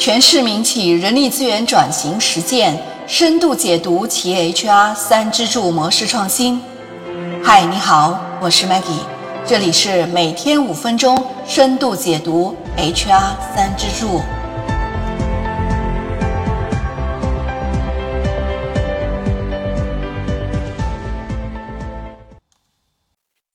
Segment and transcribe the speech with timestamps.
[0.00, 2.74] 全市民企人力资源转型实践
[3.06, 6.58] 深度解读企业 HR 三支柱模式创新。
[7.44, 9.04] 嗨，你好，我是 Maggie，
[9.46, 14.22] 这里是每天五分钟深度解读 HR 三支柱。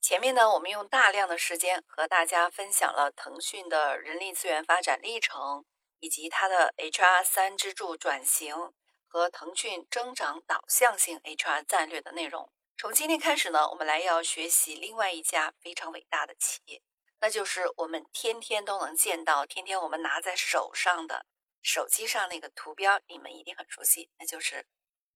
[0.00, 5.64] 前面呢，我们用大量的时间和大家分享了腾讯的人力资源发展历程，
[6.00, 8.72] 以及它的 HR 三支柱转型
[9.06, 12.52] 和腾讯增长导向性 HR 战略的内容。
[12.76, 16.82] 从今天开始呢，我们来要学习另外一家非常伟大的企业，
[17.20, 21.26] 那就是我们天天都能见到、天天我们拿在手上的
[21.62, 24.66] 手机上那个图标，你们一定很熟悉，那就是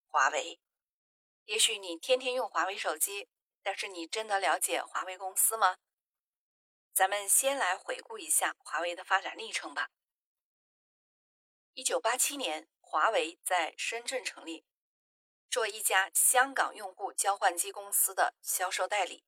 [0.07, 0.59] 华为。
[1.45, 3.27] 也许你天天用华为手机。
[3.63, 5.77] 但是你真的了解华为公司吗？
[6.95, 9.89] 咱们先来回顾一下华为的发展历程吧。
[11.73, 14.65] 一九八七年，华为在深圳成立，
[15.49, 19.23] 做一家香港用户交换机公司的销售代理。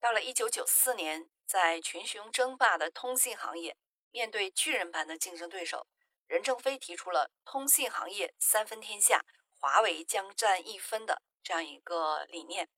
[0.00, 3.76] 到了一九九四年，在群雄争霸的通信行业，
[4.10, 5.86] 面对巨人般的竞争对手，
[6.26, 12.70] 任正非提出了“通信行业三分天下，华为将占一分”的这样一个理念。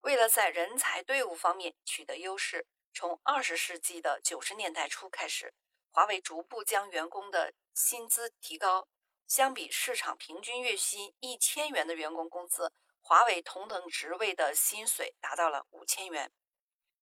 [0.00, 5.52] 为了在人才队伍方面取得优势，从二十世纪的九十年代初开始，
[5.94, 8.88] 华为逐步将员工的薪资提高。
[9.28, 16.32] 相比市场平均月薪一千元的员工工资，华为同等职位的薪水达到了五千元。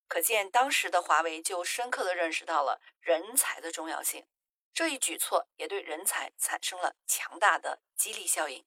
[0.07, 4.27] 可见当时的华为就深刻地认识到了人才的重要性。
[4.75, 8.63] 这一举措也对人才产生了强大的激励效应。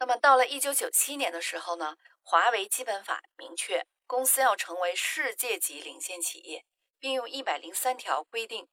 [0.00, 1.96] 那么到了一九九七年的时候呢？
[2.24, 6.64] 华为基本法明确，公司要成为世界级领先企业，
[7.02, 8.68] 并用一百零三条规定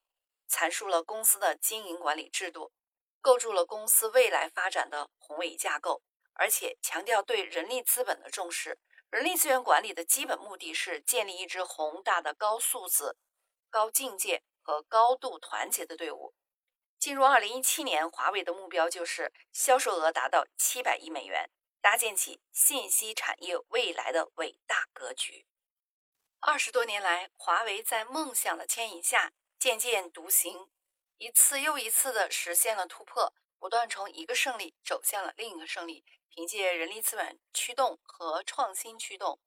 [0.48, 2.72] 阐述了公司的经营管理制度，
[3.22, 6.04] 构筑了公司未来发展的宏伟架构，
[6.34, 8.78] 而且强调对人力资本的重视。
[9.10, 13.18] 人力资源管理的基本目的是建立一支宏大的高素质、
[13.72, 16.36] 高境界和高度团结的队伍。
[17.00, 21.50] 进入二零一七年，华为的目标就是销售额达到七百亿美元。
[21.82, 25.48] 搭建起信息产业未来的伟大格局。
[26.42, 30.70] 二十多年来，华为在梦想的牵引下渐渐独行，
[31.18, 36.06] 一次又一次的实现了突破，不断从一个胜利走向了另一个胜利。
[36.30, 39.42] 凭借人力资源驱动和创新驱动，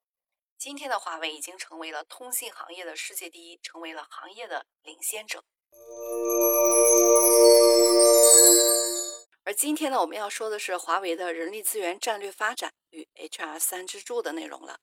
[0.55, 5.43] 今天的华为已经成为了通信行业的世界第一，成为了行业的领先者。
[9.43, 14.79] 而今天呢，我们要说的是华为的人力资源战略发展与 HR 三支柱的内容了。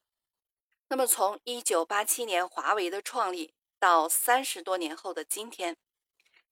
[0.92, 5.76] 那么，从一九八七年华为的创立到三十多年后的今天，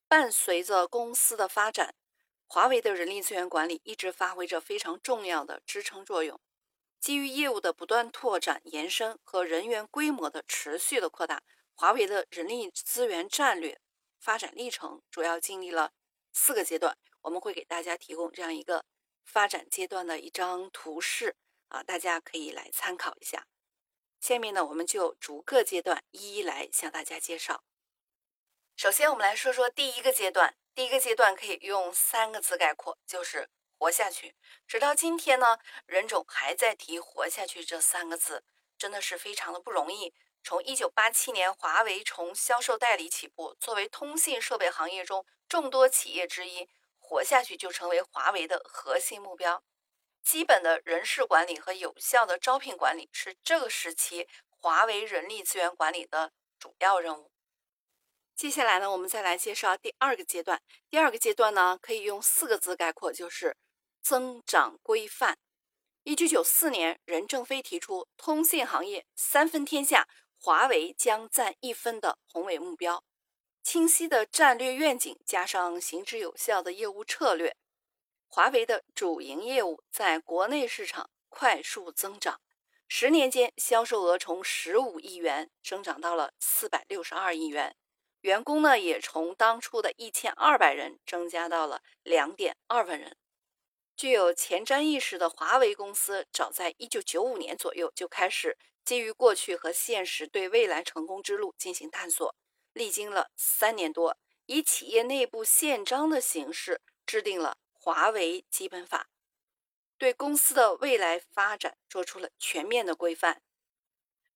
[0.07, 1.93] 伴随着公司的发展，
[2.47, 6.39] 华为的人力资源管理一直发挥着非常重要的支撑作用。
[7.01, 11.43] 基于业务的不断拓展、延伸和人员规模的持续的扩大，
[11.75, 13.81] 华为的人力资源战略
[14.21, 15.91] 发展历程主要经历了
[16.31, 16.97] 四个阶段。
[17.23, 18.85] 我们会给大家提供这样一个
[19.25, 21.35] 发展阶段的一张图示
[21.67, 23.45] 啊，大家可以来参考一下。
[24.19, 27.63] 下面呢，我们就逐个阶段一一来向大家介绍。
[28.75, 30.55] 首先，我们来说说第一个阶段。
[30.75, 34.35] 第一个阶段可以用三个字概括，就是活下去。
[34.65, 38.45] 直到今天呢，任总还在提“活下去”这三个字，
[38.77, 40.13] 真的是非常的不容易。
[40.41, 46.69] 从一九八七年华为从销售代理起步，作为通信设备行业中众多企业之一。
[46.97, 49.63] 活下去就成为华为的核心目标，
[50.23, 57.31] 基本的人事管理和有效的招聘管理是这个时期华为人力资源管理的主要任务。
[58.35, 60.61] 接下来呢，我们再来介绍第二个阶段。
[60.89, 63.57] 第二个阶段呢，可以用四个字概括，就是
[64.01, 65.37] 增长规范。
[66.03, 70.07] 一九九四年，任正非提出通信行业三分天下，
[70.39, 73.03] 华为将占一分的宏伟目标。
[73.61, 77.57] 清晰的战略愿景加上行之有效的业务策略，
[78.31, 82.39] 华为的主营业务在国内市场快速增长。
[82.87, 87.75] 十年间，销售额从十五亿元增长到了四百六十二亿元，
[88.21, 93.17] 员工呢也从当初的一千二百人增加到了两点二万人。
[93.97, 102.35] 具有前瞻意识的华为公司，早在一九九五年左右就开始基于过去和现实对未来成功之路进行探索。
[102.73, 104.15] 历经了三年多，
[104.45, 109.09] 以企业内部宪章的形式制定了华为基本法，
[109.97, 113.41] 对公司的未来发展做出了全面的规范。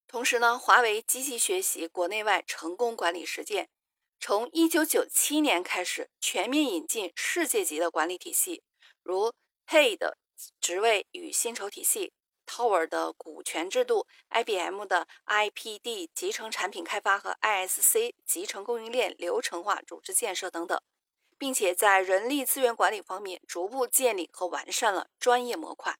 [0.07, 3.69] 同时呢，华为积极学习国内外成功管理实践，
[4.19, 8.63] 从1997年开始，全面引进世界级的管理体系，
[9.01, 9.33] 如
[9.67, 10.17] Pay 的
[10.61, 12.13] 职位与薪酬体系、
[12.45, 20.79] Tower 的股权制度、IBM 的 IPD 集成产品开发和 ISC 集成供应链流程化组织建设等等，
[21.43, 25.99] 并且在人力资源管理方面逐步建立和完善了专业模块。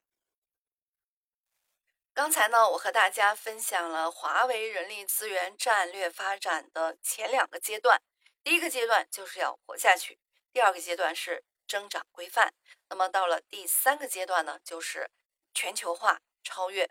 [2.14, 8.02] 刚才呢，我和大家分享了华为人力资源战略发展的前两个阶段。
[8.42, 10.18] 第一个阶段就是要活下去，
[10.54, 12.54] 第二个阶段是增长规范。
[12.88, 15.12] 那么到了第三个阶段呢，就是
[15.54, 16.90] 全球化超越。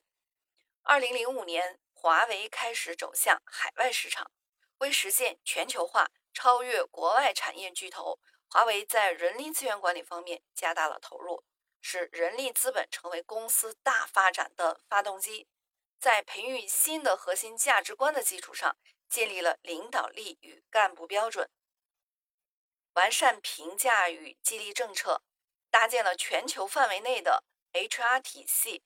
[0.82, 4.30] 二零零五年，华为开始走向海外市场，
[4.76, 8.20] 为实现全球化超越国外产业巨头，
[8.52, 11.42] 华为在人力资源管理方面加大了投入。
[11.80, 15.48] 使人力资本成为公司大发展的发动机，
[15.98, 18.76] 在培育新的核心价值观的基础上，
[19.08, 21.48] 建立了领导力与干部标准，
[22.92, 25.22] 完善评价与激励政策，
[25.70, 28.84] 搭建了全球范围内的 HR 体系，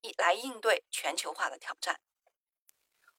[0.00, 2.00] 以来应对全球化的挑战。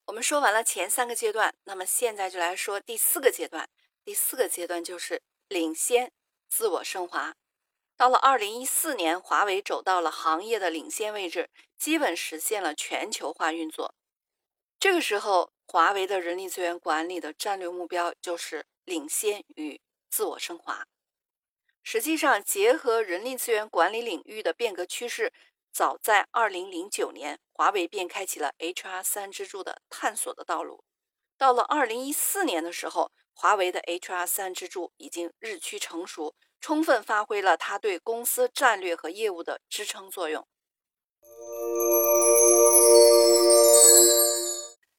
[0.04, 3.70] 我们说完了前三个阶段，那么现在就来说第四个阶段。
[4.04, 6.12] 第四个阶段就是领先、
[6.48, 7.36] 自我升华。
[7.96, 11.48] 到了二零一四年，华为走到了行业的领先位置，
[11.78, 13.94] 基本实现了全球化运作。
[14.78, 20.86] 这个时候，华为的人力资源管理的战略目标就是领先与自我升华。
[21.82, 25.32] 实际上，结合人力资源管理领域的变革趋势，
[25.72, 30.84] 早在二零零九年，华为便开启了 HR 三支柱的探索的道路。
[31.38, 36.34] 到了二零一四年的时候，华为的 HR 三支柱已经日趋成熟。
[36.58, 40.48] 充分发挥了它对公司战略和业务的支撑作用。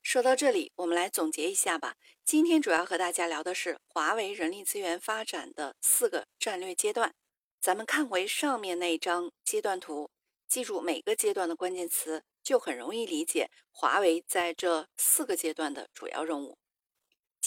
[0.01, 1.95] 说到这里，我们来总结一下吧。
[2.23, 7.13] 今天主要和大家聊的是华为人力资源发展的四个战略阶段。
[7.59, 10.09] 咱们看回上面那张阶段图，
[10.47, 16.57] 记住每个阶段的关键词，就很容易理解华为在这四个阶段的主要任务。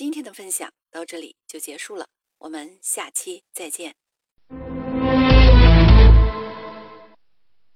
[0.01, 2.09] 今天的分享到这里就结束了，
[2.39, 4.00] 我们下期再见。